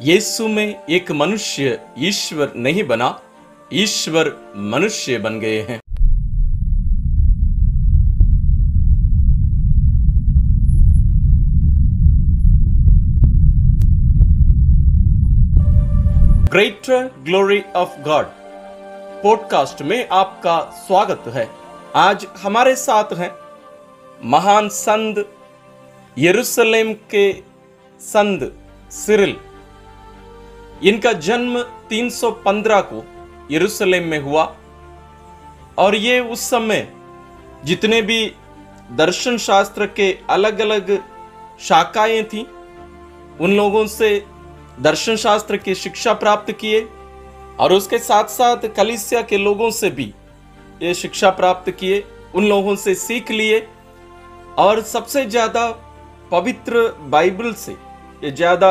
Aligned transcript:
यीशु 0.00 0.48
में 0.48 0.86
एक 0.90 1.10
मनुष्य 1.12 1.80
ईश्वर 1.98 2.52
नहीं 2.56 2.84
बना, 2.84 3.20
ईश्वर 3.72 4.52
मनुष्य 4.56 5.18
बन 5.18 5.38
गए 5.40 5.60
हैं। 5.60 5.80
Greater 16.46 17.10
glory 17.24 17.62
of 17.76 18.00
God 18.00 18.26
podcast 19.22 19.82
में 19.82 20.08
आपका 20.08 20.60
स्वागत 20.86 21.24
है। 21.28 21.48
आज 21.94 22.26
हमारे 22.42 22.76
साथ 22.76 23.12
हैं 23.12 23.30
महान 24.24 24.68
संत 24.68 25.32
यरूशलेम 26.18 26.92
के 26.92 27.32
संत 28.00 28.52
सिरिल। 28.90 29.36
इनका 30.84 31.12
जन्म 31.12 31.58
315 31.90 32.80
को 32.84 33.04
यरूशलेम 33.50 34.08
में 34.08 34.18
हुआ। 34.20 34.44
और 35.78 35.94
ये 35.96 36.18
उस 36.22 36.40
समय 36.50 36.86
जितने 37.64 38.00
भी 38.02 38.24
दर्शन 38.92 39.36
शास्त्र 39.38 39.86
के 39.88 40.12
अलग 40.30 40.60
अलग 40.60 40.98
शाखाएँ 41.60 42.22
थी, 42.24 42.46
उन 43.40 43.56
लोगों 43.56 43.86
से 43.86 44.24
दर्शन 44.80 45.16
शास्त्र 45.16 45.56
की 45.56 45.74
शिक्षा 45.74 46.12
प्राप्त 46.14 46.52
किए 46.52 46.86
और 47.58 47.72
उसके 47.72 47.98
साथ 47.98 48.24
साथ 48.30 48.66
कलिसिया 48.76 49.22
के 49.22 49.36
लोगों 49.38 49.70
से 49.70 49.90
भी 49.90 50.12
ये 50.82 50.94
शिक्षा 50.94 51.30
प्राप्त 51.30 51.70
किए, 51.70 52.04
उन 52.34 52.46
लोगों 52.46 52.74
से 52.76 52.94
सीख 52.96 53.30
लिए। 53.30 53.66
और 54.58 54.82
सबसे 54.82 55.24
ज़्यादा 55.26 55.66
पवित्र 56.30 56.88
बाइबल 57.10 57.52
से 57.54 57.72
ये 58.24 58.30
ज़्यादा 58.30 58.70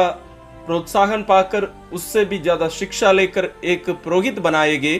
प्रोत्साहन 0.65 1.23
पाकर 1.23 1.67
उससे 1.93 2.25
भी 2.25 2.39
ज़्यादा 2.39 2.67
शिक्षा 2.69 3.11
लेकर 3.11 3.49
एक 3.65 3.89
पुरोहित 4.03 4.39
गए। 4.39 4.99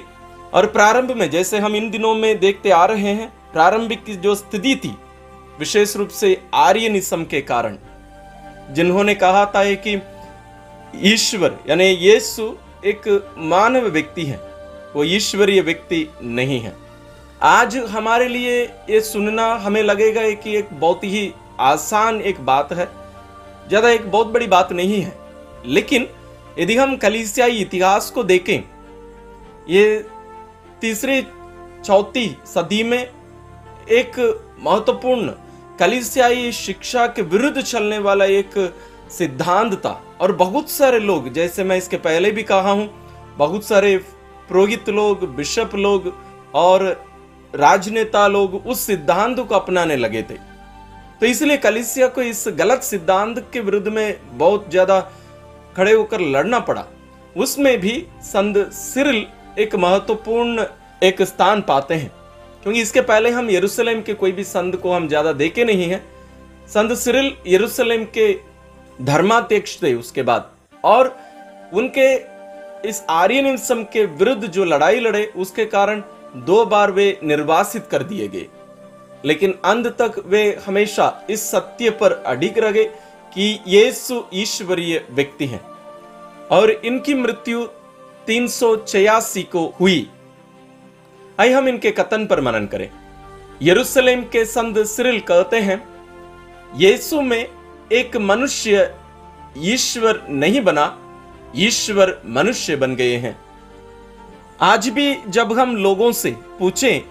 और 0.53 0.66
प्रारंभ 0.67 1.11
में 1.11 1.30
जैसे 1.30 1.59
हम 1.59 1.75
इन 1.75 1.89
दिनों 1.91 2.13
में 2.16 2.39
देखते 2.39 2.72
आ 2.72 2.83
रहे 2.86 3.11
हैं, 3.11 3.31
प्रारंभिक 3.53 4.03
की 4.03 4.16
जो 4.16 4.36
स्थिति 4.36 4.75
थी, 4.75 4.95
विशेष 5.59 5.95
रूप 5.95 6.09
से 6.11 6.41
आर्यनिसम 6.55 7.23
के 7.25 7.41
कारण, 7.44 7.77
जिन्होंने 8.71 9.16
कहा 9.16 9.45
था 9.45 9.63
कि 9.77 10.02
ईश्वर, 11.05 11.58
यानी 11.69 11.86
यीशु 11.86 12.52
एक 12.86 13.08
मानव 13.39 13.88
व्यक्ति 13.89 14.25
है, 14.25 14.39
वो 14.95 15.03
ईश्वरीय 15.05 15.61
व्यक्ति 15.61 16.08
नहीं 16.23 16.59
है। 16.59 16.75
आज 17.41 17.77
हमारे 17.89 18.27
लिए 18.27 18.61
ये 18.89 19.02
सुनना 19.02 19.47
हमें 19.55 19.81
लगेगा 19.83 20.30
कि 20.33 20.55
एक 20.58 20.73
बहुत 20.73 21.03
ही 21.03 21.31
आसान 21.61 22.21
एक 22.21 22.45
बात 22.45 22.73
है, 22.73 22.88
ज़्यादा 23.67 23.89
एक 23.89 24.11
बहुत 24.11 24.27
बड़ी 24.27 24.47
बात 24.47 24.71
नहीं 24.73 25.02
है। 25.02 25.19
लेकिन 25.66 26.08
यदि 26.59 26.76
हम 26.78 26.95
कलिसियाई 26.98 27.58
इतिहास 27.58 28.09
को 28.09 28.23
देखें, 28.23 28.64
ये 29.70 30.06
तीसरी 30.81 31.22
चौथी 31.86 32.36
सदी 32.45 32.84
में 32.84 33.00
एक 33.00 34.20
महत्वपूर्ण 34.59 35.32
कलिसियाई 35.80 36.52
शिक्षा 36.54 37.06
के 37.08 37.22
विरुद्ध 37.23 37.62
चलने 37.62 37.98
वाला 38.00 38.26
एक 38.28 38.58
सिद्धांत 39.12 39.73
था। 39.76 40.02
और 40.22 40.32
बहुत 40.34 40.70
सारे 40.70 41.00
लोग, 41.00 41.32
जैसे 41.34 41.64
मैं 41.64 41.78
इसके 41.78 41.98
पहले 42.00 42.32
भी 42.32 42.44
कहा 42.44 42.72
हूँ, 42.72 42.89
बहुत 43.38 43.66
सारे 43.66 43.95
पुरोहित 44.50 44.89
लोग, 44.89 45.23
बिशप 45.36 45.72
लोग 45.76 46.14
और 46.56 46.84
राजनेता 47.54 48.28
लोग 48.28 48.56
उस 48.56 48.82
सिद्धांत 48.82 49.39
को 49.39 49.56
अपनाने 49.56 49.95
लगे 49.95 50.22
थे। 50.22 50.36
तो 51.22 51.26
इसलिए 51.26 51.58
कलिसिया 51.58 52.08
को 52.08 52.22
इस 52.22 52.44
गलत 52.50 52.84
सिद्धांत 52.84 53.39
के 53.54 53.59
विरुद्ध 53.59 53.88
में 53.88 54.17
बहुत 54.34 54.70
ज़्यादा 54.70 55.00
खड़े 55.77 55.94
होकर 55.94 56.22
लड़ना 56.22 56.59
पड़ा। 56.59 56.86
उसमें 57.36 57.80
भी 57.80 57.94
संत 58.23 58.58
सिरिल 58.73 59.25
एक 59.59 59.75
महत्वपूर्ण 59.75 60.66
एक 61.03 61.22
स्थान 61.22 61.61
पाते 61.61 61.94
हैं। 61.94 62.11
क्योंकि 62.64 62.82
इसके 62.82 63.02
पहले 63.02 63.30
हम 63.30 63.49
यरूशलेम 63.49 64.02
के 64.02 64.14
कोई 64.14 64.32
भी 64.32 64.43
संत 64.43 64.76
को 64.76 64.92
हम 64.93 65.08
ज़्यादा 65.08 65.32
देखे 65.33 65.64
नहीं 65.64 65.89
हैं। 65.89 66.04
संत 66.70 66.93
सिरिल 66.98 67.32
यरूशलेम 67.48 68.05
के 68.17 68.33
धर्माध्यक्ष 69.02 69.82
थे 69.83 69.93
उसके 69.93 70.21
बाद। 70.21 70.49
और 70.83 71.15
उनके 71.73 72.14
इस 72.89 73.03
आर्यनिज्म 73.09 73.83
के 73.83 74.05
विरुद्ध 74.05 74.45
जो 74.45 74.65
लड़ाई 74.65 74.99
लड़े, 74.99 75.26
उसके 75.36 75.65
कारण 75.65 76.02
दो 76.38 76.65
बार 76.65 76.92
वे 76.92 77.17
निर्वासित 77.23 77.88
कर 77.92 78.03
दिए 78.03 78.27
गए। 78.27 78.48
लेकिन 79.26 79.53
अंत 79.65 79.88
तक 79.99 80.14
वे 80.26 80.43
हमेशा 80.65 81.26
इस 81.30 81.49
सत्य 81.52 81.89
पर 81.92 82.11
अडिग 82.27 82.59
रहे 82.59 82.83
कि 83.36 83.59
यीशु 83.67 84.23
ईश्वरीय 84.33 85.08
व्यक्ति 85.11 85.45
हैं। 85.45 85.61
और 86.52 86.71
इनकी 86.71 87.14
मृत्यु 87.14 87.65
तीन 88.27 88.47
को 89.37 89.75
हुई। 89.80 90.09
आइए 91.39 91.53
हम 91.53 91.67
इनके 91.67 91.91
कथन 91.91 92.25
पर 92.25 92.41
मनन 92.41 92.65
करें। 92.65 92.89
यरूशलेम 93.61 94.23
के 94.23 94.45
संत 94.45 94.80
सिरिल 94.80 95.20
कहते 95.20 95.58
हैं 95.58 95.87
यीशु 96.75 97.21
में 97.21 97.47
एक 97.91 98.17
मनुष्य 98.17 98.95
ईश्वर 99.58 100.25
नहीं 100.30 100.61
बना, 100.61 100.97
ईश्वर 101.55 102.21
मनुष्य 102.25 102.75
बन 102.75 102.95
गए 102.95 103.15
हैं। 103.17 103.41
आज 104.61 104.89
भी 104.89 105.17
जब 105.27 105.59
हम 105.59 105.75
लोगों 105.75 106.11
से 106.11 106.31
पूछें 106.59 107.02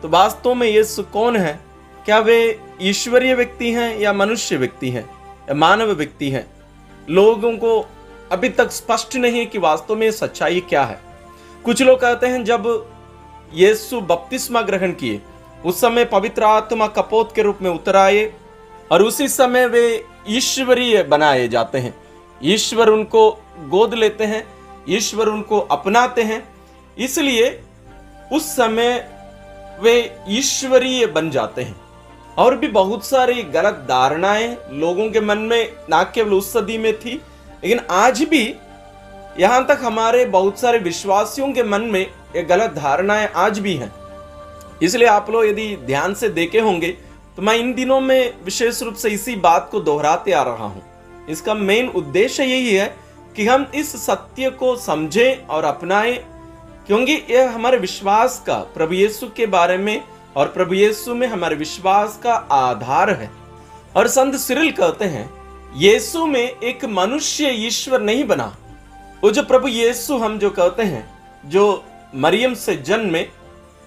तो 0.00 0.08
वास्तव 0.08 0.54
में 0.54 0.68
यीशु 0.68 1.02
कौन 1.02 1.36
है? 1.36 1.60
क्या 2.04 2.18
वे 2.18 2.60
ईश्वरीय 2.82 3.34
व्यक्ति 3.34 3.72
हैं 3.72 3.98
या 3.98 4.12
मनुष्य 4.12 4.56
व्यक्ति 4.56 4.90
हैं? 4.90 5.17
मानव 5.54 5.92
व्यक्ति 5.92 6.30
हैं। 6.30 6.46
लोगों 7.10 7.52
को 7.52 7.88
अभी 8.32 8.48
तक 8.48 8.70
स्पष्ट 8.70 9.16
नहीं 9.16 9.38
है 9.38 9.46
कि 9.46 9.58
वास्तव 9.58 9.96
में 9.96 10.10
सच्चाई 10.10 10.60
क्या 10.60 10.84
है। 10.84 11.00
कुछ 11.64 11.82
लोग 11.82 12.00
कहते 12.00 12.26
हैं, 12.26 12.44
जब 12.44 12.90
यीशु 13.54 14.00
बपतिस्मा 14.00 14.62
ग्रहण 14.62 14.92
किए, 14.92 15.20
उस 15.64 15.80
समय 15.80 16.04
पवित्र 16.04 16.44
आत्मा 16.44 16.86
कपोत 16.86 17.34
के 17.34 17.42
रूप 17.42 17.58
में 17.62 17.70
उतर 17.70 17.96
आए 17.96 18.32
और 18.92 19.02
उसी 19.02 19.28
समय 19.28 19.66
वे 19.66 20.04
ईश्वरीय 20.28 21.02
बनाए 21.02 21.48
जाते 21.48 21.78
हैं। 21.78 21.94
ईश्वर 22.42 22.88
उनको 22.88 23.30
गोद 23.58 23.94
लेते 23.94 24.24
हैं, 24.24 24.46
ईश्वर 24.88 25.28
उनको 25.28 25.58
अपनाते 25.58 26.22
हैं, 26.22 26.48
इसलिए 26.98 27.62
उस 28.32 28.46
समय 28.56 29.10
वे 29.80 30.16
ईश्वरीय 30.28 31.06
बन 31.06 31.30
जाते 31.30 31.62
हैं। 31.62 31.87
और 32.38 32.56
भी 32.56 32.68
बहुत 32.68 33.04
सारी 33.04 33.42
गलत 33.44 33.84
धारणाएँ 33.88 34.56
लोगों 34.72 35.08
के 35.10 35.20
मन 35.20 35.38
में 35.38 35.72
ना 35.90 36.02
केवल 36.04 36.32
उस 36.34 36.52
सदी 36.52 36.76
में 36.78 36.92
थी, 37.00 37.14
लेकिन 37.64 37.80
आज 37.90 38.22
भी 38.24 38.42
यहाँ 39.38 39.66
तक 39.66 39.78
हमारे 39.82 40.24
बहुत 40.26 40.58
सारे 40.60 40.78
विश्वासियों 40.78 41.52
के 41.52 41.62
मन 41.62 41.82
में 41.82 42.00
ये 42.00 42.42
गलत 42.42 42.70
धारणाएँ 42.72 43.28
आज 43.36 43.58
भी 43.58 43.74
हैं। 43.74 43.92
इसलिए 44.82 45.08
आप 45.08 45.30
लोग 45.30 45.44
यदि 45.46 45.74
ध्यान 45.86 46.14
से 46.14 46.28
देखे 46.30 46.60
होंगे 46.60 46.88
तो 47.36 47.42
मैं 47.42 47.54
इन 47.56 47.72
दिनों 47.74 48.00
में 48.00 48.44
विशेष 48.44 48.82
रूप 48.82 48.94
से 48.94 49.10
इसी 49.10 49.34
बात 49.38 49.68
को 49.72 49.80
दोहराते 49.80 50.32
आ 50.32 50.42
रहा 50.42 50.66
हूँ। 50.66 50.82
इसका 51.30 51.54
मेन 51.54 51.88
उद्देश्य 51.88 52.44
यही 52.44 52.74
है 52.74 52.86
कि 53.36 53.46
हम 53.46 53.66
इस 53.74 53.94
सत्य 54.04 54.50
को 54.50 54.74
समझें 54.76 55.46
और 55.46 55.64
अपनाएँ, 55.64 56.14
क्योंकि 56.86 57.22
यह 57.30 57.50
हमारे 57.50 57.78
विश्वास 57.78 58.42
का 58.46 58.58
प्रभु 58.74 58.94
यीशु 58.94 59.26
के 59.36 59.46
बारे 59.46 59.76
में 59.78 60.02
और 60.36 60.48
प्रभु 60.48 60.74
यीशु 60.74 61.14
में 61.14 61.26
हमारे 61.26 61.56
विश्वास 61.56 62.20
का 62.22 62.34
आधार 62.34 63.10
है। 63.10 63.30
और 63.96 64.08
संत 64.08 64.36
सिरिल 64.36 64.72
कहते 64.72 65.04
हैं, 65.04 65.38
यीशु 65.76 66.26
में 66.26 66.60
एक 66.60 66.84
मनुष्य 66.84 67.48
ईश्वर 67.50 68.00
नहीं 68.00 68.24
बना। 68.24 68.56
वो 69.24 69.30
जो 69.30 69.42
प्रभु 69.42 69.68
यीशु 69.68 70.16
हम 70.16 70.38
जो 70.38 70.50
कहते 70.50 70.82
हैं, 70.82 71.18
जो 71.46 71.84
मरियम 72.14 72.54
से 72.54 72.76
जन्मे, 72.76 73.20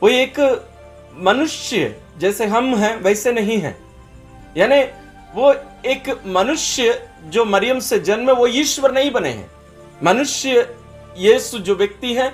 वो 0.03 0.09
एक 0.09 0.67
मनुष्य, 1.15 2.01
जैसे 2.17 2.45
हम 2.45 2.75
हैं, 2.75 2.95
वैसे 2.95 3.31
नहीं 3.31 3.57
है। 3.57 3.77
यानी 4.57 4.83
वो 5.35 5.53
एक 5.85 6.21
मनुष्य 6.25 7.09
जो 7.23 7.45
मरियम 7.45 7.79
से 7.79 7.99
जन्म, 7.99 8.31
वो 8.31 8.47
ईश्वर 8.47 8.91
नहीं 8.91 9.11
बने 9.11 9.29
हैं। 9.29 9.51
मनुष्य 10.03 10.75
यीशु 11.17 11.57
जो 11.57 11.75
व्यक्ति 11.75 12.13
है, 12.13 12.33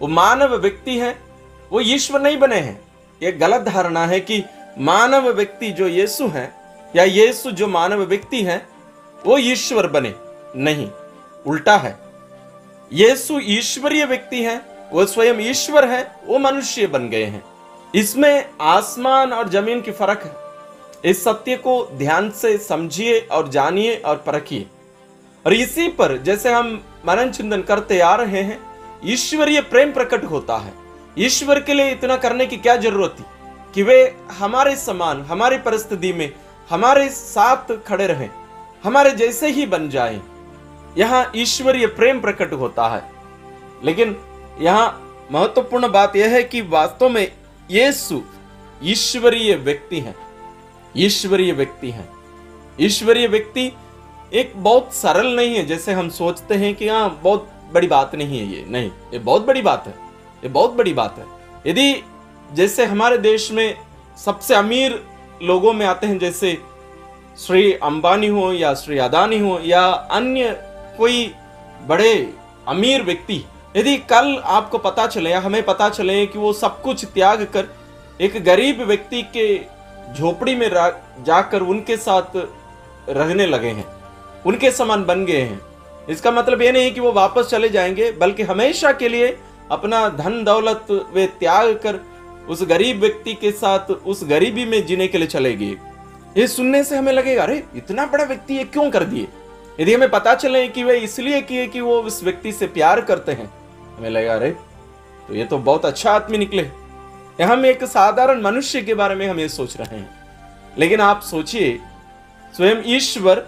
वो 0.00 0.08
मानव 0.08 0.54
व्यक्ति 0.54 0.98
है, 0.98 1.18
वो 1.72 1.80
ईश्वर 1.80 2.20
नहीं 2.20 2.36
बने 2.36 2.56
हैं। 2.56 2.80
ये 3.22 3.32
गलत 3.32 3.60
धारणा 3.60 4.06
है 4.06 4.20
कि 4.20 4.44
मानव 4.78 5.28
व्यक्ति 5.28 5.70
जो 5.70 5.88
यीशु 5.88 6.28
है, 6.28 6.54
या 6.96 7.04
यीशु 7.04 7.50
जो 7.50 7.68
मानव 7.68 8.00
व्यक्ति 8.00 8.42
है, 8.42 8.66
वो 9.26 9.38
ईश्वर 9.38 9.86
बने, 9.86 10.14
नहीं, 10.56 10.90
उल्टा 11.46 11.76
है। 11.76 11.98
यीशु 12.92 13.40
ईश्वरीय 13.42 14.04
व्यक्ति 14.04 14.42
है, 14.42 14.62
वो 14.92 15.06
स्वयं 15.06 15.34
ईश्वर 15.40 15.88
है, 15.88 16.16
वो 16.26 16.38
मनुष्य 16.38 16.86
बन 16.86 17.08
गए 17.08 17.24
हैं। 17.24 17.44
इसमें 17.94 18.50
आसमान 18.60 19.32
और 19.32 19.48
ज़मीन 19.48 19.80
की 19.80 19.92
फ़र्क 19.92 20.22
है। 20.24 21.10
इस 21.10 21.24
सत्य 21.24 21.56
को 21.56 21.88
ध्यान 21.92 22.30
से 22.30 22.58
समझिए 22.58 23.20
और 23.20 23.48
जानिए 23.48 23.96
और 23.96 24.16
परखिए। 24.16 24.66
और 25.46 25.52
इसी 25.52 25.88
पर 25.88 26.16
जैसे 26.16 26.52
हम 26.52 26.84
मनन 27.06 27.30
चिंतन 27.30 27.62
करते 27.62 28.00
आ 28.00 28.14
रहे 28.14 28.42
हैं, 28.42 28.60
ईश्वरीय 29.04 29.60
प्रेम 29.60 29.92
प्रकट 29.92 30.24
होता 30.24 30.56
है। 30.56 30.81
ईश्वर 31.18 31.60
के 31.60 31.74
लिए 31.74 31.90
इतना 31.90 32.16
करने 32.16 32.46
की 32.46 32.56
क्या 32.56 32.76
ज़रूरत 32.76 33.16
थी? 33.18 33.24
कि 33.74 33.82
वे 33.82 34.16
हमारे 34.30 34.76
समान, 34.76 35.22
हमारी 35.22 35.58
परिस्थिति 35.58 36.12
में 36.12 36.32
हमारे 36.70 37.08
साथ 37.08 37.84
खड़े 37.86 38.06
रहें, 38.06 38.30
हमारे 38.84 39.10
जैसे 39.10 39.48
ही 39.48 39.66
बन 39.66 39.88
जाए। 39.88 40.20
यहाँ 40.98 41.32
ईश्वरीय 41.36 41.86
प्रेम 41.86 42.20
प्रकट 42.20 42.52
होता 42.52 42.88
है। 42.88 43.10
लेकिन 43.84 44.16
यहाँ 44.60 45.08
महत्वपूर्ण 45.32 45.88
बात 45.92 46.16
यह 46.16 46.28
है 46.28 46.42
कि 46.42 46.60
वास्तव 46.60 47.08
में 47.08 47.32
यीशु 47.70 48.22
ईश्वरीय 48.82 49.54
व्यक्ति 49.54 50.00
है। 50.00 50.14
ईश्वरीय 50.96 51.52
व्यक्ति 51.52 51.90
है। 51.90 52.08
ईश्वरीय 52.80 53.26
व्यक्ति 53.26 53.72
एक 54.34 54.52
बहुत 54.56 54.94
सरल 54.94 55.36
नहीं 55.36 55.54
है, 55.54 55.66
जैसे 55.66 55.92
हम 55.92 56.08
सोचते 56.08 56.54
हैं 56.54 56.74
कि 56.74 56.88
हाँ 56.88 57.20
बहुत 57.22 57.52
बड़ी 57.72 57.86
बात 57.86 58.14
नहीं 58.14 58.40
है 58.40 58.46
ये। 58.46 58.66
नहीं, 58.68 58.90
ये 59.12 59.18
बहुत 59.18 59.46
बड़ी 59.46 59.62
बात 59.62 59.86
है। 59.86 60.01
ये 60.42 60.48
बहुत 60.48 60.72
बड़ी 60.72 60.92
बात 60.92 61.18
है। 61.18 61.26
यदि 61.66 61.94
जैसे 62.52 62.84
हमारे 62.84 63.18
देश 63.18 63.50
में 63.52 63.76
सबसे 64.24 64.54
अमीर 64.54 65.02
लोगों 65.42 65.72
में 65.72 65.84
आते 65.86 66.06
हैं, 66.06 66.18
जैसे 66.18 66.58
श्री 67.38 67.72
अंबानी 67.72 68.26
हो 68.26 68.52
या 68.52 68.72
श्री 68.74 68.98
अदानी 68.98 69.38
हो 69.38 69.58
या 69.64 69.82
अन्य 70.10 70.50
कोई 70.98 71.32
बड़े 71.86 72.12
अमीर 72.68 73.02
व्यक्ति, 73.02 73.44
यदि 73.76 73.96
कल 74.10 74.36
आपको 74.44 74.78
पता 74.78 75.06
चले 75.06 75.30
या 75.30 75.40
हमें 75.40 75.62
पता 75.62 75.88
चले 75.88 76.26
कि 76.26 76.38
वो 76.38 76.52
सब 76.52 76.80
कुछ 76.82 77.04
त्याग 77.04 77.42
कर 77.46 77.68
एक 78.20 78.42
गरीब 78.44 78.82
व्यक्ति 78.82 79.22
के 79.36 79.46
झोपड़ी 80.14 80.54
में 80.54 80.68
जाकर 81.20 81.62
उनके 81.62 81.96
साथ 81.96 82.36
रहने 83.08 83.46
लगे 83.46 83.68
हैं, 83.68 83.86
उनके 84.46 84.70
समान 84.70 85.04
बन 85.04 85.24
गए 85.24 85.40
हैं, 85.40 85.60
इसका 86.08 86.30
मतलब 86.30 86.62
ये 86.62 86.72
नहीं 86.72 86.92
कि 86.94 87.00
वो 87.00 87.12
वापस 87.12 87.46
चले 87.46 87.68
जाएँगे, 87.68 88.10
बल्कि 88.12 88.42
हमेशा 88.42 88.92
के 88.92 89.08
लिए 89.08 89.36
अपना 89.70 90.08
धन 90.08 90.44
दौलत 90.44 90.86
वे 91.14 91.26
त्याग 91.26 91.74
कर 91.74 92.00
उस 92.48 92.62
गरीब 92.62 93.00
व्यक्ति 93.00 93.34
के 93.34 93.50
साथ 93.50 93.90
उस 93.90 94.24
गरीबी 94.24 94.64
में 94.64 94.86
जीने 94.86 95.08
के 95.08 95.18
लिए 95.18 95.26
चले 95.26 95.56
गए। 95.56 95.76
ये 96.36 96.46
सुनने 96.46 96.84
से 96.84 96.96
हमें 96.96 97.12
लगेगा, 97.12 97.42
अरे, 97.42 97.62
इतना 97.76 98.06
बड़ा 98.06 98.24
व्यक्ति 98.24 98.54
ये 98.54 98.64
क्यों 98.64 98.90
कर 98.90 99.04
दिए? 99.04 99.28
यदि 99.80 99.94
हमें 99.94 100.10
पता 100.10 100.34
चले 100.34 100.68
कि 100.68 100.84
वे 100.84 100.98
इसलिए 100.98 101.40
किए 101.40 101.66
कि 101.66 101.80
वो 101.80 102.02
उस 102.02 102.24
व्यक्ति 102.24 102.52
से 102.52 102.66
प्यार 102.66 103.00
करते 103.00 103.32
हैं, 103.32 103.50
हमें 103.98 104.10
लगेगा, 104.10 104.34
अरे 104.34 104.50
तो 105.28 105.34
ये 105.34 105.44
तो 105.44 105.58
बहुत 105.58 105.86
अच्छा 105.86 106.12
आदमी 106.12 106.38
निकले 106.38 106.62
हम 107.44 107.66
एक 107.66 107.84
साधारण 107.84 108.42
मनुष्य 108.42 108.82
के 108.82 108.94
बारे 108.94 109.14
में 109.14 109.28
हम 109.28 109.40
ये 109.40 109.48
सोच 109.48 109.76
रहे 109.76 109.96
हैं। 109.96 110.24
लेकिन 110.78 111.00
आप 111.00 111.20
सोचिए, 111.20 111.80
स्वयं 112.56 112.76
ईश्वर 112.86 113.46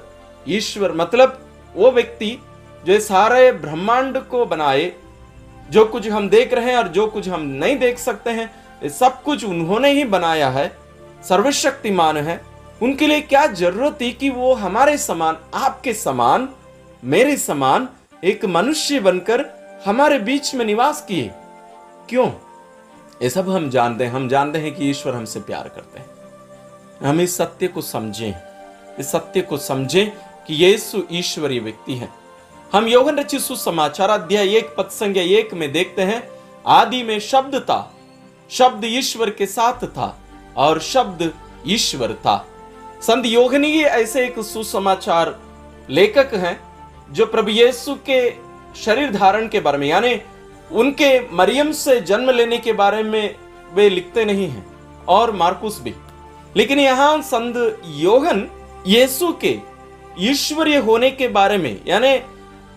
ईश्वर 0.49 0.93
मतलब 0.93 1.49
वो 1.77 1.91
व्यक्ति 1.91 2.39
जो 2.87 3.01
सारे 3.01 3.53
ब्रह्मांड 3.53 4.19
को 4.19 4.47
बनाए 4.47 4.93
जो 5.71 5.85
कुछ 5.85 6.09
हम 6.09 6.29
देख 6.29 6.55
रहे 6.55 6.71
हैं 6.71 6.77
और 6.77 6.89
जो 6.89 7.07
कुछ 7.07 7.29
हम 7.29 7.41
नहीं 7.43 7.77
देख 7.79 7.99
सकते 7.99 8.31
हैं 8.31 8.89
सब 8.89 9.23
कुछ 9.23 9.45
उन्होंने 9.45 9.91
ही 9.91 10.05
बनाया 10.05 10.51
है, 10.51 10.77
सर्वशक्तिमान 11.29 12.17
है। 12.17 12.41
उनके 12.83 13.07
लिए 13.07 13.21
क्या 13.21 13.47
ज़रूरत 13.47 13.99
थी 14.01 14.13
कि 14.13 14.31
वो 14.31 14.55
हमारे 14.55 14.99
समान, 14.99 15.39
आपके 15.55 15.95
समान, 15.95 16.49
मेरे 17.05 17.37
समान, 17.37 17.89
एक 18.25 18.45
मनुष्य 18.45 19.01
बनकर 19.01 19.47
हमारे 19.87 20.19
बीच 20.19 20.55
में 20.55 20.65
निवास 20.65 21.05
किए? 21.09 21.31
क्यों? 22.09 22.31
ये 23.23 23.31
सब 23.31 23.51
हम 23.51 23.71
जानते 23.71 24.05
हैं। 24.05 24.13
हम 24.13 24.29
जानते 24.29 24.59
हैं 24.59 24.75
कि 24.75 24.91
ईश्वर 24.91 25.15
हमसे 25.15 25.41
प्यार 25.41 25.69
करते 25.69 25.99
हैं। 25.99 26.07
हम 27.09 27.21
इस 27.21 27.37
सत्य 27.37 27.69
को 27.69 27.81
समझें। 27.81 28.33
इस 28.99 29.13
सत्य 29.13 29.41
को 29.41 29.57
समझें 29.57 30.11
कि 30.47 30.55
यीशु 30.55 31.03
ईश्वरीय 31.13 31.61
व्यक्ति 31.61 31.95
है। 31.95 32.24
हम 32.75 32.87
योगन 32.89 33.19
रचित 33.19 33.41
सुसमाचार, 33.41 34.11
अध्याय 34.11 34.57
एक 34.57 34.75
पद 34.77 34.89
संज्ञा 34.91 35.23
एक 35.39 35.53
में 35.55 35.73
देखते 35.73 36.03
हैं, 36.03 36.23
आदि 36.67 37.03
में 37.03 37.19
शब्द 37.21 37.55
था, 37.55 37.95
शब्द 38.51 38.85
ईश्वर 38.85 39.31
के 39.31 39.47
साथ 39.47 39.85
था 39.87 40.07
और 40.57 40.81
शब्द 40.81 41.33
ईश्वर 41.67 42.13
था। 42.15 42.37
संत 43.03 43.27
योगनी 43.27 43.71
ऐसे 43.81 44.25
एक 44.27 44.41
सुसमाचार 44.41 45.35
लेखक 45.91 46.35
हैं, 46.35 46.59
जो 47.13 47.27
प्रभु 47.27 47.51
यीशु 47.51 47.95
के 48.11 48.19
शरीर 48.81 49.13
धारण 49.13 49.49
के 49.49 49.61
बारे 49.61 49.79
में, 49.79 49.89
यानी 49.89 50.21
उनके 50.73 51.19
मरियम 51.33 51.73
से 51.73 52.01
जन्म 52.01 52.31
लेने 52.31 52.59
के 52.59 52.73
बारे 52.73 53.03
में 53.03 53.35
वे 53.75 53.89
लिखते 53.89 54.25
नहीं 54.25 54.49
हैं, 54.49 54.67
और 55.09 55.33
मार्कुस 55.33 55.81
भी। 55.83 55.95
लेकिन 56.57 56.81
यहाँ 56.81 57.21
संत 57.23 57.83
योगन 57.87 58.47
यीशु 58.87 59.33
के 59.45 59.59
ईश्वरीय 60.21 60.77
होने 60.77 61.11
के 61.11 61.29
बारे 61.31 61.59
में, 61.59 61.81
यानी 61.87 62.19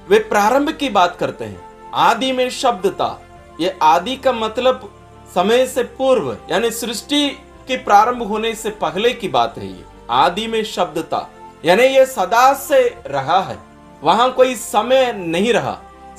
वे 0.10 0.20
प्रारंभ 0.20 0.70
की 0.70 0.90
बात 0.90 1.16
करते 1.16 1.46
हैं। 1.46 1.92
आदि 1.94 2.32
में 2.32 2.50
शब्द 2.50 2.88
था 2.88 3.22
ये 3.62 3.78
आदि 3.82 4.16
का 4.16 4.32
मतलब 4.32 4.94
समय 5.36 5.66
से 5.68 5.84
पूर्व, 5.84 6.38
यानी 6.52 6.72
सृष्टि 6.72 7.30
के 7.68 7.78
प्रारंभ 7.78 8.24
होने 8.24 8.54
से 8.56 8.70
पहले 8.70 9.12
की 9.14 9.28
बात 9.28 9.58
है 9.58 9.68
ये। 9.68 9.84
आदि 10.10 10.48
में 10.48 10.64
शब्द 10.64 10.98
था 11.04 11.30
यानी 11.66 11.84
ये 11.84 12.06
सदा 12.06 12.54
से 12.54 12.98
रहा 13.08 13.40
है। 13.42 13.58
वहाँ 14.04 14.32
कोई 14.32 14.56
समय 14.56 15.14
नहीं 15.14 15.54
रहा। 15.54 15.78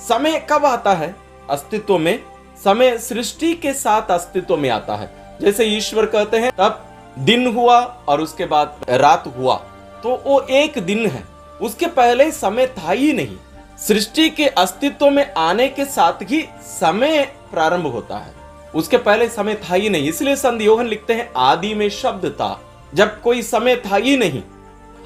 समय 0.08 0.46
कब 0.50 0.66
आता 0.66 0.92
है? 0.92 1.14
अस्तित्व 1.50 1.98
में। 1.98 2.22
समय 2.64 2.98
सृष्टि 2.98 3.54
के 3.54 3.72
साथ 3.72 4.10
अस्तित्व 4.10 4.56
में 4.56 4.70
आता 4.70 4.94
है। 4.94 5.38
जैसे 5.40 5.64
ईश्वर 5.64 6.06
कहते 6.06 6.36
हैं, 6.36 6.52
तब 6.58 6.84
दिन 7.18 7.46
हुआ 7.54 7.80
और 8.08 8.20
उसके 8.20 8.46
बाद 8.46 8.76
रात 8.90 9.24
हुआ। 9.38 9.56
तो 10.02 10.22
वो 10.26 10.40
एक 10.40 10.78
दिन 10.78 11.06
है। 11.06 11.24
उसके 11.60 11.86
पहले 11.86 12.30
समय 12.32 12.66
था 12.66 12.90
ही 12.90 13.12
नहीं। 13.12 13.36
सृष्टि 13.86 14.30
के 14.30 14.46
अस्तित्व 14.46 15.10
में 15.10 15.34
आने 15.34 15.68
के 15.68 15.84
साथ 15.84 16.12
ही 16.22 16.48
समय 16.62 17.22
प्रारंभ 17.52 17.86
होता 17.86 18.18
है। 18.18 18.34
उसके 18.74 18.96
पहले 18.96 19.28
समय 19.28 19.54
था 19.54 19.74
ही 19.74 19.88
नहीं, 19.88 20.08
इसलिए 20.08 20.36
संत 20.36 20.60
योहन 20.60 20.86
लिखते 20.86 21.14
हैं, 21.14 21.32
आदि 21.36 21.74
में 21.74 21.88
शब्द 21.88 22.26
था। 22.26 22.60
जब 22.94 23.20
कोई 23.20 23.42
समय 23.42 23.76
था 23.76 23.96
ही 23.96 24.16
नहीं, 24.16 24.42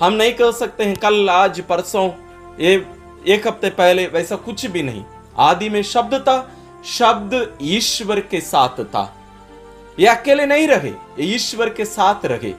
हम 0.03 0.13
नहीं 0.13 0.33
कह 0.33 0.51
सकते 0.51 0.85
हैं, 0.85 0.97
कल, 0.97 1.31
आज, 1.31 1.61
परसों, 1.61 2.11
ये, 2.61 2.87
एक 3.27 3.47
हफ़्ते 3.47 3.71
पहले, 3.71 4.07
वैसा 4.07 4.37
कुछ 4.37 4.67
भी 4.67 4.83
नहीं। 4.83 5.05
आदि 5.39 5.69
में 5.69 5.83
शब्द 5.83 6.15
था, 6.15 6.53
शब्द 6.85 7.59
ईश्वर 7.63 8.21
के 8.21 8.41
साथ 8.41 8.85
था। 8.85 9.17
ये 10.01 10.07
अकेले 10.07 10.47
नहीं 10.47 10.69
रहे 10.69 10.93
ईश्वर 11.21 11.69
के 11.69 11.85
साथ 11.85 12.27
रहे। 12.27 12.55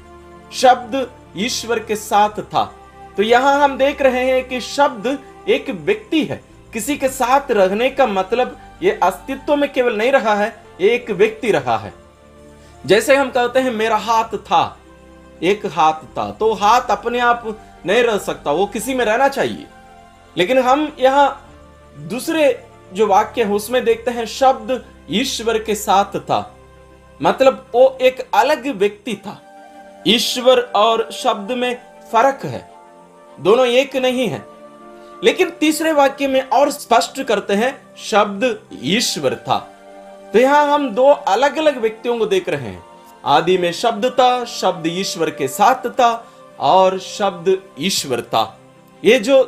शब्द 0.54 1.12
ईश्वर 1.38 1.80
के 1.80 1.95
साथ 1.95 2.30
था। 2.30 2.75
तो 3.18 3.24
यहाँ 3.24 3.63
हम 3.63 3.77
देख 3.77 4.01
रहे 4.01 4.31
हैं 4.31 4.48
कि 4.48 4.62
शब्द 4.62 5.19
एक 5.50 5.69
व्यक्ति 5.69 6.24
है। 6.24 6.42
किसी 6.74 6.98
के 6.98 7.10
साथ 7.10 7.51
रहने 7.51 7.90
का 7.90 8.06
मतलब 8.07 8.57
ये 8.84 9.00
अस्तित्व 9.04 9.56
में 9.56 9.72
केवल 9.74 9.95
नहीं 9.95 10.12
रहा 10.12 10.36
है 10.36 10.63
एक 10.81 11.12
व्यक्ति 11.12 11.51
रहा 11.51 11.78
है। 11.78 11.94
जैसे 12.86 13.16
हम 13.16 13.30
कहते 13.30 13.60
हैं, 13.60 13.72
मेरा 13.72 13.98
हाथ 13.98 14.38
था, 14.38 14.78
एक 15.44 15.66
हाथ 15.66 16.18
था 16.18 16.31
तो 16.31 16.54
हाथ 16.54 16.81
अपने 16.81 17.19
आप 17.19 17.44
नहीं 17.86 18.04
रह 18.04 18.18
सकता, 18.18 18.51
वो 18.51 18.66
किसी 18.66 18.94
में 18.94 19.06
रहना 19.06 19.28
चाहिए। 19.28 19.66
लेकिन 20.38 20.60
हम 20.60 20.95
यहाँ 21.00 21.50
दूसरे 22.00 22.63
जो 22.94 23.08
वाक्य 23.08 23.44
है, 23.44 23.51
उसमें 23.51 23.84
देखते 23.86 24.12
हैं, 24.12 24.25
शब्द 24.25 24.86
ईश्वर 25.12 25.60
के 25.60 25.75
साथ 25.75 26.20
था। 26.20 26.56
मतलब 27.22 27.68
वो 27.74 27.98
एक 28.01 28.29
अलग 28.34 28.68
व्यक्ति 28.68 29.15
था। 29.15 29.41
ईश्वर 30.08 30.60
और 30.75 31.10
शब्द 31.12 31.51
में 31.51 31.75
फ़र्क 32.12 32.39
है। 32.46 32.70
दोनों 33.39 33.65
एक 33.68 33.96
नहीं 33.96 34.27
है। 34.27 34.52
लेकिन 35.24 35.50
तीसरे 35.50 35.92
वाक्य 35.92 36.27
में 36.27 36.42
और 36.50 36.72
स्पष्ट 36.72 37.22
करते 37.24 37.53
हैं, 37.53 37.96
शब्द 37.98 38.60
ईश्वर 38.84 39.36
था। 39.36 39.58
तो 40.34 40.39
यहाँ 40.39 40.65
हम 40.68 40.89
दो 40.89 41.06
अलग 41.06 41.58
अलग 41.58 41.77
व्यक्तियों 41.77 42.18
को 42.20 42.25
देख 42.25 42.50
रहे 42.50 42.70
हैं। 42.70 42.84
आदि 43.25 43.58
में 43.58 43.72
शब्द 43.72 44.06
था, 44.06 44.46
शब्द 44.46 44.88
ईश्वर 44.88 45.30
के 45.30 45.48
साथ 45.48 45.89
था 45.89 46.27
और 46.60 47.00
शब्द 47.00 47.58
ईश्वर 47.80 48.22
था। 48.22 48.60
ये 49.03 49.20
जो 49.20 49.44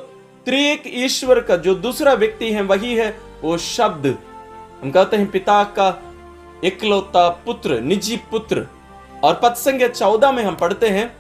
त्रिएक 0.46 0.84
ईश्वर 0.86 1.40
का 1.40 1.56
जो 1.58 1.76
दूसरा 1.76 2.14
व्यक्ति 2.14 2.52
है, 2.52 2.62
वही 2.62 2.96
है 2.96 3.18
वो 3.42 3.58
शब्द। 3.58 4.08
हम 4.82 4.92
कहते 4.92 5.18
हैं 5.18 5.32
पिता 5.32 5.64
का 5.64 6.02
इकलौता 6.64 7.30
पुत्र, 7.46 7.80
निजी 7.80 8.18
पुत्र। 8.32 8.68
और 9.24 9.54
संख्या 9.56 9.88
चौदह 9.88 10.32
में 10.32 10.44
हम 10.44 10.56
पढ़ते 10.56 10.90
हैं, 10.90 11.16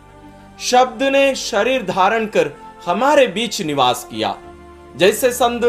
शब्द 0.59 1.03
ने 1.03 1.35
शरीर 1.35 1.83
धारण 1.83 2.25
कर 2.25 2.51
हमारे 2.85 3.27
बीच 3.27 3.61
निवास 3.61 4.07
किया। 4.09 4.35
जैसे 4.95 5.31
संत 5.31 5.63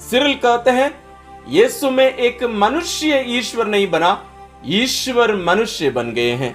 सिरल 0.00 0.34
कहते 0.34 0.70
हैं, 0.70 0.90
यीशु 1.48 1.90
में 1.90 2.04
एक 2.06 2.44
मनुष्य 2.44 3.24
ईश्वर 3.28 3.66
नहीं 3.66 3.90
बना, 3.90 4.18
ईश्वर 4.66 5.34
मनुष्य 5.36 5.90
बन 5.90 6.12
गए 6.12 6.30
हैं। 6.32 6.54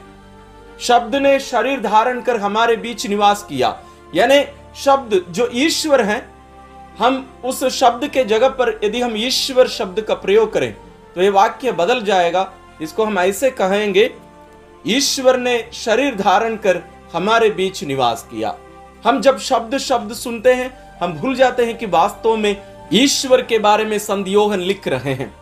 शब्द 0.79 1.15
ने 1.15 1.39
शरीर 1.39 1.81
धारण 1.81 2.21
कर 2.21 2.39
हमारे 2.39 2.75
बीच 2.75 3.05
निवास 3.07 3.45
किया। 3.49 3.77
यानी 4.15 4.43
शब्द 4.75 5.13
जो 5.29 5.49
ईश्वर 5.55 6.01
है, 6.01 6.17
हम 6.99 7.25
उस 7.45 7.63
शब्द 7.69 8.07
के 8.07 8.23
जगह 8.25 8.49
पर 8.49 8.79
यदि 8.83 9.01
हम 9.01 9.13
ईश्वर 9.17 9.67
शब्द 9.67 10.01
का 10.01 10.13
प्रयोग 10.15 10.51
करें 10.53 10.71
तो 11.15 11.21
ये 11.21 11.29
वाक्य 11.29 11.71
बदल 11.71 12.01
जाएगा। 12.01 12.51
इसको 12.81 13.05
हम 13.05 13.19
ऐसे 13.19 13.49
कहेंगे, 13.51 14.11
ईश्वर 14.87 15.37
ने 15.37 15.57
शरीर 15.73 16.15
धारण 16.15 16.55
कर 16.55 16.81
हमारे 17.13 17.49
बीच 17.49 17.83
निवास 17.83 18.27
किया। 18.31 18.55
हम 19.05 19.21
जब 19.21 19.39
शब्द 19.39 19.77
शब्द 19.77 20.13
सुनते 20.13 20.53
हैं, 20.53 20.99
हम 21.03 21.13
भूल 21.13 21.35
जाते 21.35 21.65
हैं 21.65 21.77
कि 21.77 21.85
वास्तव 21.85 22.37
में 22.37 22.63
ईश्वर 22.93 23.41
के 23.41 23.59
बारे 23.59 23.85
में 23.85 23.99
संदियोहन 23.99 24.59
लिख 24.59 24.87
रहे 24.87 25.13
हैं। 25.13 25.35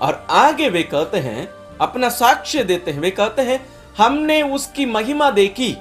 और 0.00 0.26
आगे 0.30 0.68
वे 0.68 0.82
कहते 0.82 1.18
हैं, 1.18 1.48
अपना 1.80 2.08
साक्ष्य 2.08 2.64
देते 2.64 2.90
हैं। 2.90 3.00
वे 3.00 3.10
कहते 3.10 3.42
हैं, 3.42 3.66
हमने 3.98 4.42
उसकी 4.42 4.86
महिमा 4.86 5.30
देखी। 5.30 5.76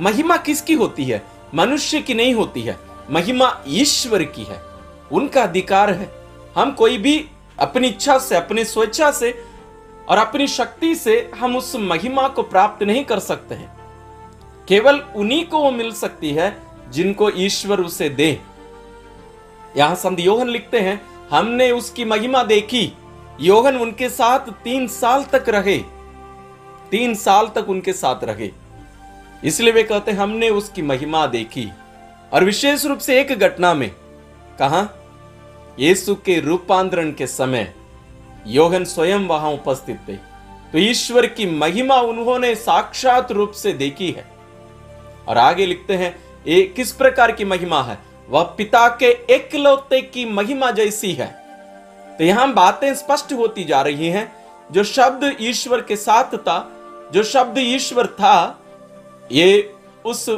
महिमा 0.00 0.36
किसकी 0.36 0.74
होती 0.74 1.04
है? 1.04 1.26
मनुष्य 1.54 2.00
की 2.00 2.14
नहीं 2.14 2.34
होती 2.34 2.62
है। 2.62 2.78
महिमा 3.10 3.64
ईश्वर 3.68 4.22
की 4.22 4.44
है। 4.44 4.62
उनका 5.12 5.42
अधिकार 5.42 5.90
है। 5.90 6.14
हम 6.56 6.70
कोई 6.70 6.98
भी 6.98 7.30
अपनी 7.58 7.88
इच्छा 7.88 8.18
से, 8.18 8.36
अपनी 8.36 8.64
स्वेच्छा 8.64 9.10
से 9.10 9.44
और 10.08 10.18
अपनी 10.18 10.46
शक्ति 10.46 10.94
से 10.94 11.30
हम 11.40 11.56
उस 11.56 11.76
महिमा 11.76 12.28
को 12.28 12.42
प्राप्त 12.42 12.82
नहीं 12.82 13.04
कर 13.04 13.18
सकते 13.18 13.54
हैं। 13.54 13.79
केवल 14.70 15.00
उन्हीं 15.16 15.46
को 15.46 15.58
वो 15.58 15.70
मिल 15.70 15.92
सकती 15.92 16.30
है 16.30 16.62
जिनको 16.88 17.30
ईश्वर 17.30 17.80
उसे 17.80 18.08
दे। 18.08 18.40
यहाँ 19.76 19.94
संत 19.94 20.20
योहन 20.20 20.48
लिखते 20.48 20.80
हैं, 20.80 21.02
हमने 21.30 21.70
उसकी 21.70 22.04
महिमा 22.04 22.42
देखी। 22.42 22.92
योहन 23.40 23.76
उनके 23.76 24.08
साथ 24.08 24.38
तीन 24.38 24.86
साल 24.86 25.24
तक 25.24 25.48
रहे। 25.48 25.78
तीन 26.90 27.14
साल 27.14 27.48
तक 27.48 27.68
उनके 27.68 27.92
साथ 27.92 28.24
रहे। 28.24 28.50
इसलिए 29.44 29.72
वे 29.72 29.82
कहते 29.82 30.10
हैं, 30.10 30.18
हमने 30.18 30.50
उसकी 30.50 30.82
महिमा 30.82 31.26
देखी। 31.26 31.68
और 32.32 32.44
विशेष 32.44 32.84
रूप 32.84 32.98
से 32.98 33.20
एक 33.20 33.38
घटना 33.38 33.74
में, 33.74 33.90
कहा? 34.58 34.88
यीशु 35.78 36.14
के 36.14 36.40
रूपांतरण 36.40 37.12
के 37.12 37.26
समय 37.26 37.74
योगन 38.46 38.84
स्वयं 38.84 39.18
वहाँ 39.18 39.50
उपस्थित 39.50 40.00
थे। 40.08 40.16
तो 40.72 40.78
ईश्वर 40.78 41.26
की 41.26 41.46
महिमा 41.46 41.94
उन्होंने 41.94 42.54
साक्षात 42.54 43.32
रूप 43.32 43.52
से 43.52 43.72
देखी 43.72 44.10
है। 44.10 44.39
और 45.30 45.38
आगे 45.38 45.66
लिखते 45.66 45.94
हैं 45.94 46.14
ये 46.46 46.62
किस 46.76 46.92
प्रकार 46.92 47.32
की 47.32 47.44
महिमा 47.44 47.82
है? 47.82 47.98
वह 48.28 48.42
पिता 48.42 48.88
के 48.88 49.06
एकलौते 49.06 50.00
की 50.00 50.24
महिमा 50.24 50.70
जैसी 50.70 51.12
है। 51.12 51.26
तो 52.18 52.24
यहाँ 52.24 52.52
बातें 52.52 52.94
स्पष्ट 52.94 53.32
होती 53.32 53.64
जा 53.64 53.82
रही 53.82 54.08
हैं, 54.08 54.32
जो 54.72 54.84
शब्द 54.84 55.36
ईश्वर 55.40 55.80
के 55.80 55.96
साथ 55.96 56.36
था, 56.36 56.58
जो 57.12 57.22
शब्द 57.22 57.58
ईश्वर 57.58 58.06
था, 58.06 58.60
ये 59.32 59.74
उस 60.04 60.30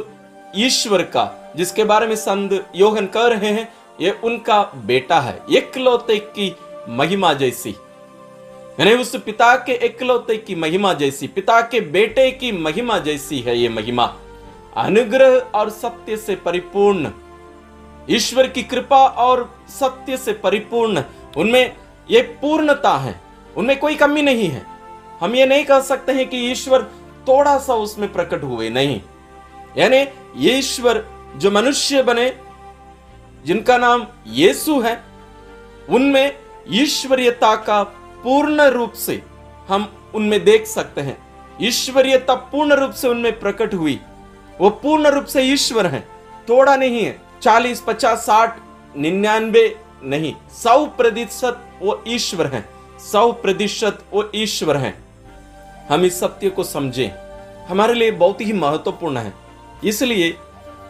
ईश्वर 0.55 1.01
का, 1.01 1.53
जिसके 1.55 1.83
बारे 1.83 2.07
में 2.07 2.15
संत 2.15 2.71
योगन 2.75 3.05
कह 3.05 3.27
रहे 3.27 3.51
हैं, 3.51 3.73
ये 4.01 4.11
उनका 4.23 4.61
बेटा 4.63 5.19
है, 5.19 5.39
एकलौते 5.51 6.17
की 6.17 6.55
महिमा 6.89 7.33
जैसी। 7.33 7.75
यानी 8.79 8.93
उस 8.93 9.15
पिता 9.15 9.55
के 9.55 9.71
एकलौते 9.71 10.37
की 10.37 10.55
महिमा 10.55 10.93
जैसी, 10.93 11.27
पिता 11.27 11.61
के 11.61 11.81
बेटे 11.81 12.31
की 12.31 12.51
महिमा 12.51 12.97
जैसी 12.99 13.39
है 13.39 13.57
ये 13.57 13.69
महिमा। 13.69 14.17
अनुग्रह 14.77 15.39
और 15.55 15.69
सत्य 15.69 16.17
से 16.17 16.35
परिपूर्ण। 16.35 17.09
ईश्वर 18.09 18.47
की 18.47 18.63
कृपा 18.63 19.05
और 19.05 19.59
सत्य 19.69 20.17
से 20.17 20.33
परिपूर्ण। 20.33 21.03
उनमें 21.37 21.77
ये 22.11 22.21
पूर्णता 22.21 22.97
है। 22.97 23.21
उनमें 23.57 23.79
कोई 23.79 23.95
कमी 23.95 24.21
नहीं 24.21 24.47
है। 24.49 24.65
हम 25.21 25.35
ये 25.35 25.45
नहीं 25.45 25.65
कह 25.65 25.79
सकते 25.79 26.11
हैं 26.11 26.29
कि 26.29 26.37
ईश्वर 26.37 26.81
थोड़ा 27.27 27.57
सा 27.57 27.73
उसमें 27.73 28.13
प्रकट 28.13 28.43
हुए 28.43 28.69
नहीं। 28.69 29.01
यानी 29.77 29.97
ये 30.37 30.57
ईश्वर 30.57 31.05
जो 31.35 31.51
मनुष्य 31.51 32.03
बने, 32.03 32.37
जिनका 33.45 33.77
नाम 33.77 34.07
यीशु 34.27 34.79
है, 34.79 35.03
उनमें 35.89 36.37
ईश्वरीयता 36.69 37.55
का 37.55 37.83
पूर्ण 38.23 38.61
रूप 38.61 38.93
से 38.93 39.23
हम 39.67 40.11
उनमें 40.15 40.43
देख 40.43 40.65
सकते 40.65 41.01
हैं। 41.01 41.17
ईश्वरीयता 41.61 42.35
पूर्ण 42.35 42.73
रूप 42.73 42.91
से 42.91 43.07
उनमें 43.07 43.39
प्रकट 43.39 43.73
हुई। 43.73 43.99
वो 44.61 44.69
पूर्ण 44.69 45.07
रूप 45.07 45.25
से 45.25 45.41
ईश्वर 45.43 45.87
हैं। 45.87 46.07
थोड़ा 46.49 46.75
नहीं 46.75 47.03
है, 47.03 47.21
चालीस, 47.41 47.81
पचास, 47.81 48.19
साठ, 48.19 48.57
निन्यानवे 48.97 49.75
नहीं। 50.03 50.33
सौ 50.63 50.85
प्रतिशत 50.85 51.59
वो 51.81 52.03
ईश्वर 52.07 52.47
हैं। 52.47 52.65
सौ 53.11 53.31
प्रतिशत 53.31 53.99
वो 54.13 54.29
ईश्वर 54.35 54.77
हैं। 54.77 54.95
हम 55.89 56.05
इस 56.05 56.19
सत्य 56.19 56.49
को 56.49 56.63
समझें। 56.63 57.09
हमारे 57.67 57.93
लिए 57.93 58.11
बहुत 58.11 58.41
ही 58.41 58.53
महत्वपूर्ण 58.53 59.17
है। 59.17 59.33
इसलिए 59.83 60.37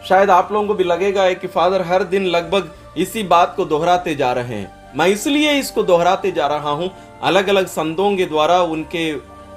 शायद 0.08 0.30
आप 0.30 0.52
लोगों 0.52 0.66
को 0.66 0.74
भी 0.74 0.84
लगेगा 0.84 1.32
कि 1.32 1.46
फादर 1.46 1.82
हर 1.82 2.02
दिन 2.02 2.24
लगभग 2.26 2.74
इसी 2.98 3.22
बात 3.22 3.54
को 3.56 3.64
दोहराते 3.64 4.14
जा 4.14 4.32
रहे 4.32 4.54
हैं। 4.54 4.92
मैं 4.96 5.06
इसलिए 5.06 5.52
इसको 5.52 5.82
दोहराते 5.82 6.30
जा 6.32 6.46
रहा 6.46 6.70
हूँ। 6.70 6.90
अलग 7.22 7.48
अलग 7.48 7.66
संतों 7.66 8.16
के 8.16 8.24
द्वारा, 8.24 8.60
उनके 8.62 9.12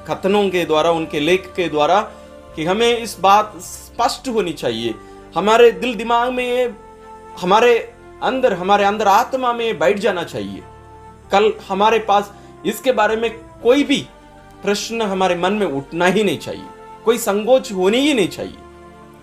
कथनों 0.08 0.50
के 0.50 0.66
द्वारा, 0.66 0.92
उनके 0.92 1.20
लेख 1.20 1.54
के 1.56 1.68
द्वारा 1.70 2.00
कि 2.58 2.66
हमें 2.66 2.98
इस 2.98 3.16
बात 3.20 3.54
स्पष्ट 3.58 4.28
होनी 4.28 4.54
चाहिए। 4.54 4.94
हमारे 5.36 5.72
दिल 5.72 5.96
दिमाग 5.96 6.32
में 6.34 6.44
ये, 6.44 6.74
हमारे 7.42 7.78
अंदर 8.24 8.54
हमारे 8.54 8.84
अंदर 8.84 9.08
आत्मा 9.08 9.52
में 9.54 9.80
बैठ 9.80 10.00
जाना 10.00 10.24
चाहिए। 10.24 10.64
कल 11.32 11.52
हमारे 11.68 12.00
पास 12.00 12.32
इसके 12.66 12.92
बारे 12.92 13.16
में 13.16 13.30
कोई 13.64 13.84
भी 13.84 13.98
प्रश्न 14.64 15.02
हमारे 15.02 15.36
मन 15.36 15.54
में 15.54 15.66
उठना 15.68 16.06
ही 16.06 16.24
नहीं 16.24 16.38
चाहिए। 16.38 16.66
कोई 17.06 17.18
संकोच 17.18 17.72
होनी 17.72 17.98
ही 17.98 18.14
नहीं 18.14 18.28
चाहिए। 18.28 18.58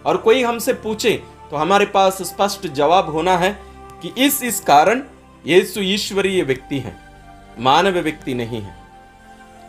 और 0.06 0.16
कोई 0.16 0.42
हमसे 0.42 0.72
पूछे 0.74 1.12
तो 1.50 1.56
हमारे 1.56 1.86
पास 1.86 2.22
स्पष्ट 2.22 2.66
जवाब 2.68 3.10
होना 3.10 3.36
है 3.38 3.50
कि 4.02 4.12
इस 4.18 4.42
इस 4.42 4.60
कारण 4.60 5.02
यीशु 5.44 5.80
ईश्वरीय 5.80 6.42
व्यक्ति 6.42 6.78
है, 6.78 6.96
मानव 7.58 7.98
व्यक्ति 7.98 8.34
नहीं 8.34 8.60
है। 8.60 8.76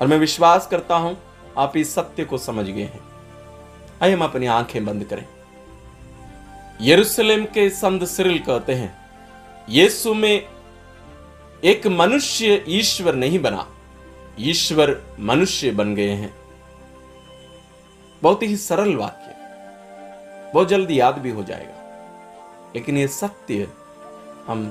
और 0.02 0.08
मैं 0.08 0.18
विश्वास 0.18 0.68
करता 0.68 0.96
हूँ, 0.96 1.18
आप 1.58 1.78
इस 1.78 1.94
सत्य 1.96 2.24
को 2.26 2.38
समझ 2.38 2.66
गए 2.66 2.82
हैं। 2.84 3.15
आइए 4.02 4.14
हम 4.14 4.24
अपनी 4.24 4.46
आँखें 4.46 4.86
बंद 4.86 5.04
करें। 5.04 5.26
यरूशलेम 6.82 7.46
के 7.46 7.70
संत 7.70 8.04
सिरिल 8.04 8.40
कहते 8.40 8.74
हैं, 8.74 8.96
यीशु 9.70 10.14
में 10.14 10.48
एक 11.64 11.88
मनुष्य 11.88 12.64
ईश्वर 12.70 13.16
नहीं 13.16 13.40
बना, 13.40 13.68
ईश्वर 14.40 15.16
मनुष्य 15.20 15.72
बन 15.72 15.94
गए 15.96 16.10
हैं। 16.10 16.34
बहुत 18.22 18.44
ही 18.44 18.58
सरल 18.58 18.96
वाक्य। 18.96 19.34
बहुत 20.54 20.68
जल्दी 20.68 21.00
याद 21.00 21.18
भी 21.18 21.30
हो 21.30 21.44
जाएगा, 21.44 22.72
लेकिन 22.76 22.98
ये 22.98 23.08
सत्य 23.08 23.68
हम 24.48 24.68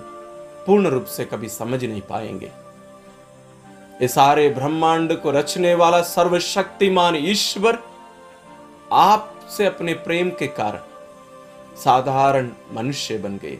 पूर्ण 0.66 0.88
रूप 0.88 1.04
से 1.06 1.24
कभी 1.24 1.48
समझ 1.48 1.84
नहीं 1.84 2.00
पाएँगे। 2.00 2.50
ये 4.02 4.08
सारे 4.08 4.48
ब्रह्मांड 4.48 5.16
को 5.20 5.30
रचने 5.30 5.74
वाला 5.74 6.02
सर्वशक्तिमान 6.02 7.16
ईश्वर 7.16 7.82
आपसे 8.94 9.66
अपने 9.66 9.94
प्रेम 9.94 10.30
के 10.30 10.46
कारण 10.46 10.80
साधारण 11.76 12.50
मनुष्य 12.72 13.18
बन 13.18 13.36
गए 13.36 13.58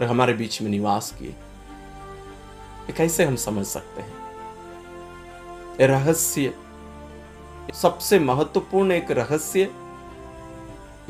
और 0.00 0.06
हमारे 0.06 0.32
बीच 0.32 0.62
में 0.62 0.70
निवास 0.70 1.14
किए। 1.18 1.34
कैसे 2.96 3.24
हम 3.24 3.36
समझ 3.36 3.66
सकते 3.66 4.02
हैं? 4.02 4.14
रहस्य 5.80 6.54
सबसे 7.74 8.18
महत्वपूर्ण 8.18 8.92
एक 8.92 9.10
रहस्य 9.10 9.70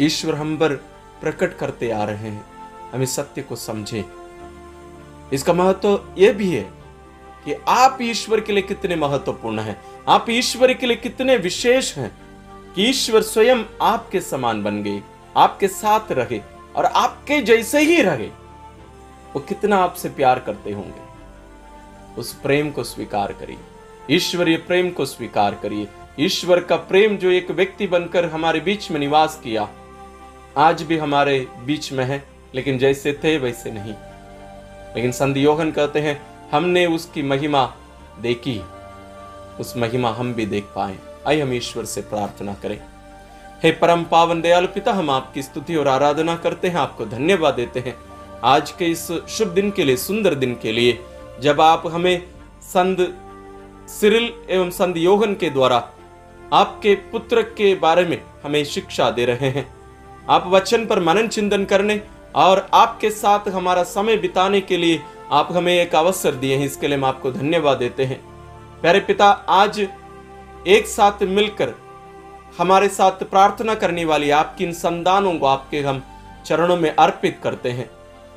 ईश्वर 0.01 0.35
हम 0.35 0.57
पर 0.57 0.75
प्रकट 1.21 1.59
करते 1.59 1.91
आ 1.91 2.05
रहे 2.05 2.29
हैं। 2.29 2.47
हम 2.91 3.05
सत्य 3.05 3.43
को 3.43 3.57
समझें। 3.57 4.05
इसका 5.33 5.53
महत्व 5.53 6.15
यह 6.19 6.33
भी 6.33 6.51
है 6.51 6.71
कि 7.45 7.53
आप 7.69 7.99
ईश्वर 8.01 8.41
के 8.41 8.53
लिए 8.53 8.63
कितने 8.63 8.97
महत्वपूर्ण 8.97 9.59
हैं। 9.59 9.83
आप 10.09 10.27
ईश्वर 10.31 10.75
के 10.75 10.87
लिए 10.87 10.97
कितने 10.97 11.37
विशेष 11.37 11.97
हैं। 11.97 12.28
कि 12.79 12.85
ईश्वर 12.85 13.23
स्वयं 13.23 13.65
आपके 13.83 14.21
समान 14.21 14.63
बन 14.63 14.83
गए, 14.83 15.03
आपके 15.37 15.69
साथ 15.69 16.01
रहे 16.11 16.41
और 16.77 16.85
आपके 16.85 17.43
जैसे 17.43 17.81
ही 17.81 18.03
रहे। 18.03 18.27
वो 19.35 19.41
कितना 19.41 19.77
आपसे 19.77 20.09
प्यार 20.09 20.39
करते 20.39 20.73
होंगे। 20.73 21.01
उस 22.21 22.33
प्रेम 22.33 22.71
को 22.71 22.85
स्वीकार 22.85 23.33
करिए। 23.33 23.59
ईश्वरीय 24.11 24.57
प्रेम 24.57 24.91
को 24.91 25.07
स्वीकार 25.07 25.55
करिए। 25.55 25.89
ईश्वर 26.21 26.61
का 26.61 26.77
प्रेम 26.77 27.17
जो 27.17 27.31
एक 27.31 27.51
व्यक्ति 27.51 27.87
बनकर 27.87 28.25
हमारे 28.25 28.61
बीच 28.61 28.91
में 28.91 29.01
निवास 29.01 29.41
किया, 29.45 29.69
आज 30.57 30.83
भी 30.83 30.97
हमारे 30.97 31.49
बीच 31.65 31.93
में 31.93 32.05
है, 32.05 32.25
लेकिन 32.55 32.79
जैसे 32.79 33.13
थे 33.25 33.39
वैसे 33.39 33.71
नहीं। 33.71 33.95
लेकिन 34.97 35.13
संधियोगन 35.13 35.71
कहते 35.71 36.01
हैं, 36.01 36.23
हमने 36.51 36.87
उसकी 36.87 37.23
महिमा 37.23 37.75
देखी, 38.21 38.63
उस 39.61 39.77
महिमा 39.77 40.11
हम 40.11 40.35
भी 40.35 40.47
देख 40.47 40.65
पाए। 40.65 41.08
आइए 41.27 41.41
हम 41.41 41.53
ईश्वर 41.53 41.85
से 41.85 42.01
प्रार्थना 42.01 42.55
करें। 42.55 42.79
हे 43.63 43.71
परम 43.73 44.03
पावन 44.05 44.41
दयालु 44.41 44.67
पिता, 44.67 44.93
हम 44.93 45.11
आपकी 45.11 45.43
स्तुति 45.43 45.77
और 45.77 45.89
आराधना 45.89 46.37
करते 46.37 46.69
हैं, 46.69 46.77
आपको 46.77 47.07
धन्यवाद 47.07 47.55
देते 47.55 47.81
हैं। 47.81 47.95
आज 48.45 48.71
के 48.71 48.87
इस 48.87 49.07
शुभ 49.29 49.49
दिन 49.49 49.71
के 49.71 49.85
लिए, 49.85 49.97
सुंदर 49.97 50.35
दिन 50.35 50.55
के 50.55 50.73
लिए, 50.73 50.99
जब 51.41 51.61
आप 51.61 51.87
हमें 51.87 52.23
संत 52.63 52.99
सिरिल 53.91 54.33
एवं 54.51 54.71
संत 54.71 54.97
योगन 54.97 55.35
के 55.35 55.51
द्वारा 55.51 55.77
आपके 56.53 56.95
पुत्र 57.13 57.43
के 57.43 57.75
बारे 57.75 58.05
में 58.05 58.21
हमें 58.45 58.65
शिक्षा 58.65 59.11
दे 59.11 59.25
रहे 59.25 59.49
हैं। 59.49 59.69
आप 60.31 60.47
वचन 60.47 60.87
पर 60.87 61.01
मनन 61.01 61.29
चिंतन 61.29 61.65
करने 61.65 62.01
और 62.37 62.67
आपके 62.75 63.11
साथ 63.11 63.49
हमारा 63.49 63.83
समय 63.83 64.17
बिताने 64.17 64.61
के 64.61 64.77
लिए 64.77 65.01
आप 65.33 65.49
हमें 65.53 65.73
एक 65.75 65.95
अवसर 65.95 66.35
दिए 66.35 66.57
हैं, 66.57 66.67
इसके 66.67 66.89
लिए 66.89 66.97
हम 66.97 67.05
आपको 67.05 67.33
धन्यवाद 67.33 67.79
देते 67.79 68.05
हैं। 68.05 68.21
प्यारे 68.81 69.01
पिता, 69.01 69.29
आज 69.29 69.87
एक 70.69 70.87
साथ 70.87 71.23
मिलकर 71.23 71.73
हमारे 72.59 72.89
साथ 72.89 73.23
प्रार्थना 73.25 73.75
करने 73.75 74.05
वाली 74.05 74.31
आपकी 74.31 74.65
इन 74.65 74.73
संतानों 74.73 75.33
को 75.39 75.47
आपके 75.47 75.81
हम 75.81 76.03
चरणों 76.47 76.77
में 76.77 76.91
अर्पित 76.91 77.39
करते 77.43 77.71
हैं। 77.71 77.89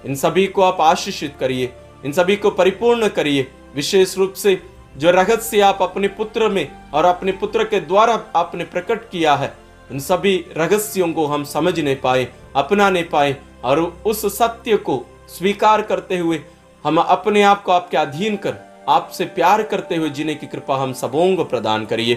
इन 0.05 0.15
सभी 0.15 0.45
को 0.47 0.61
आप 0.61 0.77
आशीषित 0.81 1.35
करिए, 1.39 1.73
इन 2.05 2.11
सभी 2.11 2.35
को 2.35 2.51
परिपूर्ण 2.51 3.07
करिए। 3.07 3.47
विशेष 3.75 4.17
रूप 4.17 4.33
से 4.33 4.61
जो 4.97 5.11
रहस्य 5.11 5.61
आप 5.61 5.81
अपने 5.81 6.07
पुत्र 6.07 6.49
में 6.49 6.91
और 6.91 7.05
अपने 7.05 7.31
पुत्र 7.31 7.63
के 7.63 7.79
द्वारा 7.79 8.19
आपने 8.35 8.63
प्रकट 8.63 9.09
किया 9.09 9.35
है, 9.35 9.53
उन 9.91 9.99
सभी 9.99 10.37
रहस्यों 10.57 11.13
को 11.13 11.25
हम 11.25 11.43
समझ 11.43 11.79
नहीं 11.79 11.95
पाए 11.95 12.27
अपना 12.55 12.89
नहीं 12.89 13.03
पाए 13.03 13.35
और 13.63 13.81
उस 14.05 14.25
सत्य 14.37 14.77
को 14.77 15.01
स्वीकार 15.29 15.81
करते 15.81 16.17
हुए 16.17 16.41
हम 16.85 16.97
अपने 16.97 17.43
आप 17.43 17.63
को 17.63 17.71
आपके 17.71 17.97
अधीन 17.97 18.35
कर 18.37 18.70
आपसे 18.89 19.25
प्यार 19.25 19.63
करते 19.63 19.95
हुए 19.95 20.09
जीने 20.09 20.35
की 20.35 20.47
कृपा 20.47 20.75
हम 20.75 20.93
सबों 20.93 21.35
को 21.35 21.43
प्रदान 21.43 21.85
करिए। 21.85 22.15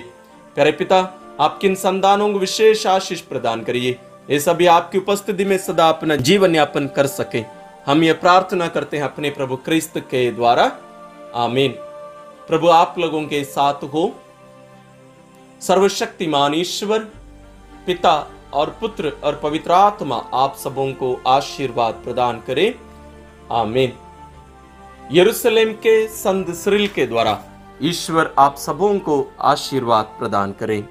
प्यारे 0.54 0.72
पिता, 0.72 1.20
आपके 1.40 1.66
इन 1.66 1.74
संतानों 1.74 2.32
को 2.32 2.38
विशेष 2.38 2.86
आशीष 2.86 3.20
प्रदान 3.20 3.64
करिए। 3.64 3.98
ये 4.30 4.40
सभी 4.40 4.66
आपकी 4.66 4.98
उपस्थिति 4.98 5.44
में 5.44 5.58
सदा 5.58 5.88
अपना 5.88 6.16
जीवन 6.16 6.54
यापन 6.54 6.86
कर 6.86 7.06
सके। 7.06 7.44
हम 7.86 8.04
ये 8.04 8.12
प्रार्थना 8.12 8.68
करते 8.68 8.96
हैं 8.96 9.04
अपने 9.04 9.30
प्रभु 9.30 9.56
क्रिस्त 9.56 9.98
के 9.98 10.32
द्वारा। 10.32 10.72
आमीन। 11.34 11.72
प्रभु, 12.48 12.68
आप 12.68 12.94
लोगों 12.98 13.22
के 13.22 13.44
साथ 13.44 13.74
हो। 13.74 14.14
सर्वशक्तिमान 15.60 16.54
ईश्वर, 16.54 16.98
पिता 17.86 18.30
और 18.52 18.76
पुत्र 18.80 19.12
और 19.24 19.40
पवित्र 19.42 19.72
आत्मा 19.72 20.28
आप 20.34 20.56
सबों 20.56 20.92
को 20.92 21.22
आशीर्वाद 21.26 21.94
प्रदान 21.94 22.40
करे। 22.40 22.74
आमीन। 23.52 23.92
यरूशलेम 25.12 25.72
के 25.72 26.06
संत 26.08 26.50
सिरिल 26.54 26.86
के 26.88 27.06
द्वारा 27.06 27.38
ईश्वर 27.82 28.34
आप 28.38 28.56
सबों 28.56 28.98
को 28.98 29.16
आशीर्वाद 29.40 30.04
प्रदान 30.18 30.52
करें। 30.52 30.82